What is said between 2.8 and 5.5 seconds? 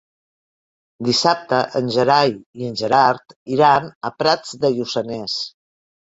Gerard iran a Prats de Lluçanès.